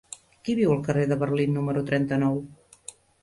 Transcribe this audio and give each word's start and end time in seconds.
Qui 0.47 0.53
viu 0.59 0.71
al 0.75 0.79
carrer 0.87 1.03
de 1.11 1.17
Berlín 1.25 1.53
número 1.59 1.85
trenta-nou? 1.91 2.41